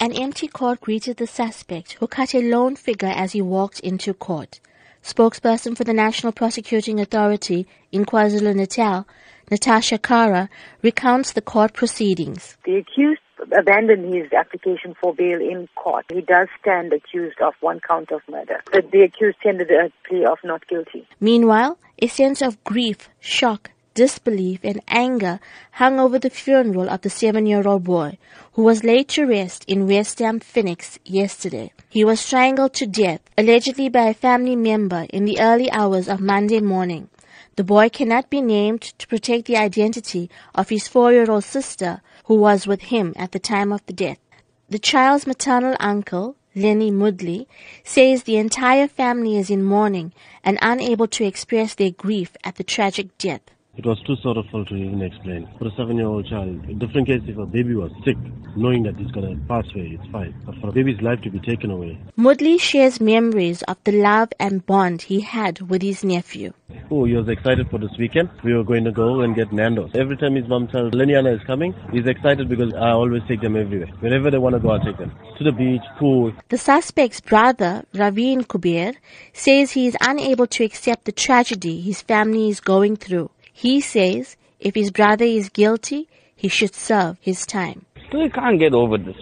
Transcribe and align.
An 0.00 0.12
empty 0.12 0.46
court 0.46 0.80
greeted 0.80 1.16
the 1.16 1.26
suspect, 1.26 1.94
who 1.94 2.06
cut 2.06 2.32
a 2.32 2.40
lone 2.40 2.76
figure 2.76 3.12
as 3.12 3.32
he 3.32 3.42
walked 3.42 3.80
into 3.80 4.14
court. 4.14 4.60
Spokesperson 5.02 5.76
for 5.76 5.82
the 5.82 5.92
National 5.92 6.30
Prosecuting 6.30 7.00
Authority 7.00 7.66
in 7.90 8.04
KwaZulu-Natal, 8.04 9.08
Natasha 9.50 9.98
Kara, 9.98 10.50
recounts 10.82 11.32
the 11.32 11.40
court 11.40 11.72
proceedings. 11.72 12.56
The 12.64 12.76
accused 12.76 13.20
abandoned 13.58 14.14
his 14.14 14.32
application 14.32 14.94
for 15.00 15.14
bail 15.14 15.40
in 15.40 15.68
court. 15.74 16.04
He 16.12 16.20
does 16.20 16.46
stand 16.60 16.92
accused 16.92 17.40
of 17.40 17.54
one 17.60 17.80
count 17.80 18.12
of 18.12 18.20
murder, 18.30 18.62
but 18.70 18.92
the 18.92 19.00
accused 19.00 19.38
tendered 19.42 19.70
a 19.72 19.90
plea 20.08 20.24
of 20.26 20.38
not 20.44 20.68
guilty. 20.68 21.08
Meanwhile, 21.18 21.76
a 22.00 22.06
sense 22.06 22.40
of 22.40 22.62
grief, 22.62 23.08
shock, 23.18 23.72
disbelief, 23.98 24.60
and 24.62 24.80
anger 24.86 25.40
hung 25.80 25.98
over 25.98 26.18
the 26.20 26.36
funeral 26.42 26.88
of 26.88 27.00
the 27.02 27.10
seven-year-old 27.10 27.82
boy, 27.82 28.10
who 28.52 28.62
was 28.62 28.88
laid 28.90 29.08
to 29.08 29.26
rest 29.26 29.64
in 29.66 29.88
Westham, 29.88 30.38
Phoenix, 30.38 30.98
yesterday. 31.04 31.72
He 31.88 32.04
was 32.04 32.20
strangled 32.20 32.74
to 32.74 32.86
death, 32.86 33.22
allegedly 33.36 33.88
by 33.88 34.06
a 34.08 34.14
family 34.14 34.56
member, 34.70 35.06
in 35.10 35.24
the 35.24 35.40
early 35.40 35.68
hours 35.72 36.08
of 36.08 36.20
Monday 36.20 36.60
morning. 36.60 37.08
The 37.56 37.64
boy 37.64 37.88
cannot 37.88 38.30
be 38.30 38.40
named 38.40 38.82
to 39.00 39.08
protect 39.08 39.46
the 39.46 39.56
identity 39.56 40.30
of 40.54 40.68
his 40.68 40.86
four-year-old 40.86 41.44
sister, 41.44 42.00
who 42.26 42.36
was 42.36 42.68
with 42.68 42.82
him 42.94 43.14
at 43.16 43.32
the 43.32 43.40
time 43.54 43.72
of 43.72 43.84
the 43.86 43.92
death. 43.92 44.20
The 44.68 44.78
child's 44.78 45.26
maternal 45.26 45.76
uncle, 45.80 46.36
Lenny 46.54 46.90
Mudley, 46.92 47.48
says 47.84 48.22
the 48.22 48.36
entire 48.36 48.86
family 48.86 49.36
is 49.36 49.50
in 49.50 49.64
mourning 49.64 50.12
and 50.44 50.58
unable 50.62 51.08
to 51.08 51.24
express 51.24 51.74
their 51.74 51.90
grief 52.04 52.36
at 52.44 52.56
the 52.56 52.64
tragic 52.74 53.08
death. 53.18 53.44
It 53.78 53.86
was 53.86 54.00
too 54.02 54.16
sorrowful 54.16 54.64
to 54.64 54.74
even 54.74 55.02
explain. 55.02 55.48
For 55.56 55.68
a 55.68 55.70
seven-year-old 55.76 56.26
child, 56.26 56.68
a 56.68 56.74
different 56.74 57.06
case 57.06 57.22
if 57.28 57.38
a 57.38 57.46
baby 57.46 57.76
was 57.76 57.92
sick, 58.04 58.16
knowing 58.56 58.82
that 58.82 58.96
he's 58.96 59.12
gonna 59.12 59.36
pass 59.46 59.66
away, 59.72 59.96
it's 59.96 60.10
fine. 60.10 60.34
But 60.44 60.56
for 60.56 60.70
a 60.70 60.72
baby's 60.72 61.00
life 61.00 61.20
to 61.20 61.30
be 61.30 61.38
taken 61.38 61.70
away. 61.70 61.96
Mudley 62.16 62.58
shares 62.58 63.00
memories 63.00 63.62
of 63.62 63.76
the 63.84 63.92
love 63.92 64.32
and 64.40 64.66
bond 64.66 65.02
he 65.02 65.20
had 65.20 65.60
with 65.70 65.82
his 65.82 66.02
nephew. 66.02 66.54
Oh, 66.90 67.04
he 67.04 67.14
was 67.14 67.28
excited 67.28 67.70
for 67.70 67.78
this 67.78 67.96
weekend. 67.96 68.30
We 68.42 68.52
were 68.52 68.64
going 68.64 68.82
to 68.82 68.90
go 68.90 69.20
and 69.20 69.36
get 69.36 69.52
Nando's. 69.52 69.92
Every 69.94 70.16
time 70.16 70.34
his 70.34 70.48
mom 70.48 70.66
tells 70.66 70.92
Leniana 70.92 71.36
is 71.36 71.46
coming, 71.46 71.72
he's 71.92 72.06
excited 72.06 72.48
because 72.48 72.74
I 72.74 72.90
always 72.90 73.22
take 73.28 73.42
them 73.42 73.54
everywhere. 73.54 73.88
Wherever 74.00 74.28
they 74.28 74.38
want 74.38 74.56
to 74.56 74.60
go, 74.60 74.72
I 74.72 74.84
take 74.84 74.98
them. 74.98 75.12
To 75.38 75.44
the 75.44 75.52
beach, 75.52 75.82
pool. 76.00 76.32
The 76.48 76.58
suspect's 76.58 77.20
brother, 77.20 77.84
Ravin 77.94 78.42
Kubir, 78.42 78.96
says 79.32 79.70
he 79.70 79.86
is 79.86 79.96
unable 80.00 80.48
to 80.48 80.64
accept 80.64 81.04
the 81.04 81.12
tragedy 81.12 81.80
his 81.80 82.02
family 82.02 82.48
is 82.48 82.58
going 82.58 82.96
through. 82.96 83.30
He 83.60 83.80
says 83.80 84.36
if 84.60 84.76
his 84.76 84.92
brother 84.92 85.24
is 85.24 85.48
guilty, 85.48 86.08
he 86.36 86.46
should 86.46 86.76
serve 86.76 87.16
his 87.20 87.44
time. 87.44 87.86
Still 88.06 88.30
can't 88.30 88.56
get 88.56 88.72
over 88.72 88.96
this. 88.96 89.16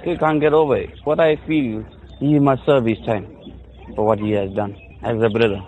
Still 0.00 0.18
can't 0.18 0.40
get 0.40 0.52
over 0.52 0.76
it. 0.76 0.90
What 1.04 1.20
I 1.20 1.36
feel, 1.46 1.84
he 2.18 2.40
must 2.40 2.66
serve 2.66 2.84
his 2.84 2.98
time 3.06 3.28
for 3.94 4.04
what 4.04 4.18
he 4.18 4.32
has 4.32 4.50
done 4.54 4.74
as 5.04 5.22
a 5.22 5.28
brother. 5.30 5.62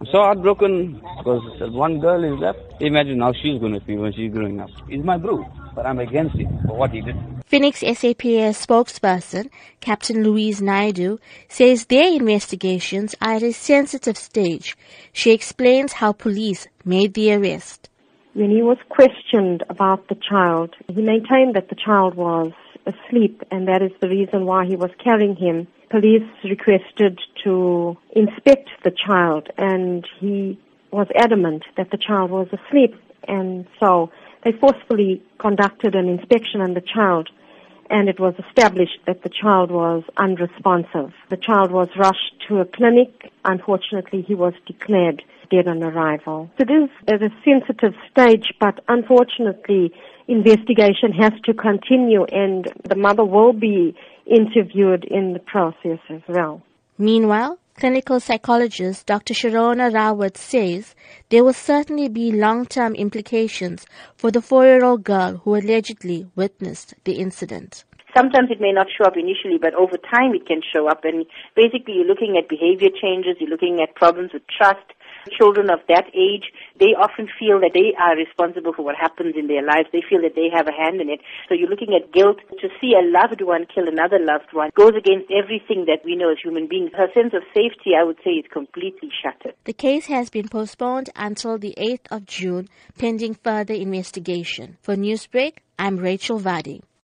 I'm 0.00 0.06
so 0.12 0.18
heartbroken 0.18 1.02
because 1.24 1.72
one 1.72 2.00
girl 2.00 2.24
is 2.24 2.38
left. 2.40 2.58
Imagine 2.80 3.20
how 3.20 3.32
she's 3.32 3.60
going 3.60 3.74
to 3.74 3.80
feel 3.80 4.00
when 4.00 4.12
she's 4.12 4.32
growing 4.32 4.60
up. 4.60 4.70
He's 4.88 5.04
my 5.04 5.16
bro, 5.16 5.46
but 5.74 5.86
I'm 5.86 5.98
against 5.98 6.36
him 6.36 6.58
for 6.66 6.76
what 6.76 6.90
he 6.90 7.00
did. 7.00 7.16
Phoenix 7.46 7.80
SAPS 7.80 8.64
spokesperson, 8.64 9.50
Captain 9.80 10.22
Louise 10.22 10.62
Naidu, 10.62 11.18
says 11.48 11.86
their 11.86 12.12
investigations 12.12 13.14
are 13.20 13.34
at 13.34 13.42
a 13.42 13.52
sensitive 13.52 14.16
stage. 14.16 14.76
She 15.12 15.32
explains 15.32 15.94
how 15.94 16.12
police 16.12 16.68
made 16.84 17.14
the 17.14 17.32
arrest. 17.34 17.88
When 18.34 18.50
he 18.50 18.62
was 18.62 18.78
questioned 18.88 19.64
about 19.68 20.08
the 20.08 20.14
child, 20.14 20.76
he 20.86 21.02
maintained 21.02 21.56
that 21.56 21.68
the 21.68 21.74
child 21.74 22.14
was 22.14 22.52
asleep 22.86 23.42
and 23.50 23.66
that 23.68 23.82
is 23.82 23.90
the 24.00 24.08
reason 24.08 24.46
why 24.46 24.66
he 24.66 24.76
was 24.76 24.90
carrying 25.02 25.36
him. 25.36 25.66
Police 25.90 26.28
requested 26.44 27.18
to 27.42 27.96
inspect 28.14 28.68
the 28.84 28.92
child 28.92 29.48
and 29.58 30.06
he 30.20 30.58
was 30.92 31.06
adamant 31.14 31.64
that 31.76 31.90
the 31.90 31.98
child 31.98 32.30
was 32.30 32.48
asleep 32.52 32.94
and 33.28 33.66
so 33.78 34.10
they 34.44 34.52
forcefully 34.52 35.22
conducted 35.38 35.94
an 35.94 36.08
inspection 36.08 36.60
on 36.60 36.74
the 36.74 36.80
child 36.80 37.28
and 37.90 38.08
it 38.08 38.20
was 38.20 38.34
established 38.48 38.98
that 39.06 39.22
the 39.22 39.28
child 39.28 39.70
was 39.70 40.04
unresponsive. 40.16 41.12
The 41.28 41.36
child 41.36 41.72
was 41.72 41.88
rushed 41.96 42.34
to 42.46 42.60
a 42.60 42.64
clinic. 42.64 43.32
Unfortunately, 43.44 44.22
he 44.22 44.34
was 44.34 44.54
declared 44.64 45.24
dead 45.50 45.66
on 45.66 45.82
arrival. 45.82 46.48
It 46.58 46.70
is 46.70 46.88
at 47.08 47.22
a 47.22 47.30
sensitive 47.44 47.94
stage, 48.10 48.54
but 48.60 48.82
unfortunately, 48.86 49.92
investigation 50.28 51.12
has 51.12 51.32
to 51.44 51.52
continue 51.52 52.24
and 52.24 52.72
the 52.88 52.94
mother 52.94 53.24
will 53.24 53.52
be 53.52 53.96
interviewed 54.26 55.04
in 55.04 55.32
the 55.32 55.40
process 55.40 55.98
as 56.08 56.22
well. 56.28 56.62
Meanwhile, 56.98 57.58
clinical 57.80 58.20
psychologist 58.20 59.06
Dr. 59.06 59.32
Sharona 59.32 59.90
Rawat 59.90 60.36
says 60.36 60.94
there 61.30 61.42
will 61.42 61.54
certainly 61.54 62.10
be 62.10 62.30
long-term 62.30 62.94
implications 62.94 63.86
for 64.18 64.30
the 64.30 64.42
four-year-old 64.42 65.02
girl 65.02 65.38
who 65.38 65.56
allegedly 65.56 66.26
witnessed 66.36 66.92
the 67.04 67.14
incident. 67.14 67.84
Sometimes 68.14 68.50
it 68.50 68.60
may 68.60 68.72
not 68.72 68.88
show 68.92 69.06
up 69.06 69.16
initially, 69.16 69.56
but 69.56 69.72
over 69.72 69.96
time 69.96 70.34
it 70.34 70.46
can 70.46 70.60
show 70.60 70.88
up. 70.88 71.06
And 71.06 71.24
basically, 71.56 71.94
you're 71.94 72.04
looking 72.04 72.36
at 72.36 72.50
behavior 72.50 72.90
changes, 72.90 73.36
you're 73.40 73.48
looking 73.48 73.80
at 73.80 73.94
problems 73.94 74.34
with 74.34 74.42
trust, 74.46 74.84
children 75.36 75.70
of 75.70 75.80
that 75.88 76.06
age, 76.14 76.52
they 76.78 76.96
often 76.96 77.28
feel 77.38 77.60
that 77.60 77.72
they 77.74 77.94
are 77.98 78.16
responsible 78.16 78.72
for 78.72 78.82
what 78.82 78.96
happens 78.96 79.34
in 79.36 79.46
their 79.46 79.64
lives. 79.64 79.88
They 79.92 80.02
feel 80.06 80.22
that 80.22 80.34
they 80.34 80.48
have 80.54 80.68
a 80.68 80.72
hand 80.72 81.00
in 81.00 81.08
it. 81.08 81.20
So 81.48 81.54
you're 81.54 81.68
looking 81.68 81.94
at 81.94 82.12
guilt. 82.12 82.38
To 82.60 82.68
see 82.80 82.92
a 82.94 83.04
loved 83.04 83.40
one 83.40 83.66
kill 83.72 83.88
another 83.88 84.18
loved 84.18 84.52
one 84.52 84.70
goes 84.74 84.92
against 84.96 85.30
everything 85.30 85.86
that 85.86 86.04
we 86.04 86.16
know 86.16 86.30
as 86.30 86.38
human 86.42 86.66
beings. 86.68 86.90
Her 86.96 87.08
sense 87.14 87.34
of 87.34 87.42
safety, 87.54 87.92
I 87.98 88.04
would 88.04 88.18
say, 88.24 88.30
is 88.30 88.46
completely 88.52 89.10
shattered. 89.22 89.54
The 89.64 89.72
case 89.72 90.06
has 90.06 90.30
been 90.30 90.48
postponed 90.48 91.10
until 91.16 91.58
the 91.58 91.74
8th 91.78 92.06
of 92.10 92.26
June, 92.26 92.68
pending 92.98 93.34
further 93.34 93.74
investigation. 93.74 94.76
For 94.82 94.96
Newsbreak, 94.96 95.58
I'm 95.78 95.96
Rachel 95.96 96.38
Vadi. 96.38 96.82